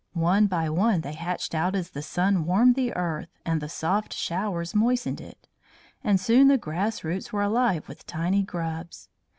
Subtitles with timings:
[0.13, 4.13] One by one they hatched out as the sun warmed the earth and the soft
[4.15, 5.47] showers moistened it,
[6.03, 9.09] and soon the grass roots were alive with tiny grubs.